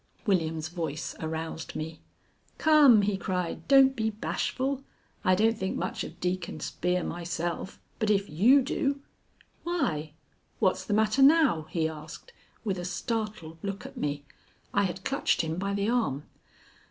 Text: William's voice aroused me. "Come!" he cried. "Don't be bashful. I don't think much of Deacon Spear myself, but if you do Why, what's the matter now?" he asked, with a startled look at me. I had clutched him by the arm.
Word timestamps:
William's 0.25 0.67
voice 0.69 1.13
aroused 1.19 1.75
me. 1.75 2.01
"Come!" 2.57 3.03
he 3.03 3.17
cried. 3.17 3.67
"Don't 3.67 3.95
be 3.95 4.09
bashful. 4.09 4.81
I 5.23 5.35
don't 5.35 5.55
think 5.55 5.77
much 5.77 6.03
of 6.03 6.19
Deacon 6.19 6.59
Spear 6.59 7.03
myself, 7.03 7.79
but 7.99 8.09
if 8.09 8.27
you 8.27 8.63
do 8.63 9.01
Why, 9.61 10.13
what's 10.57 10.85
the 10.85 10.95
matter 10.95 11.21
now?" 11.21 11.67
he 11.69 11.87
asked, 11.87 12.33
with 12.63 12.79
a 12.79 12.83
startled 12.83 13.59
look 13.61 13.85
at 13.85 13.95
me. 13.95 14.25
I 14.73 14.85
had 14.85 15.05
clutched 15.05 15.41
him 15.41 15.57
by 15.59 15.75
the 15.75 15.89
arm. 15.89 16.23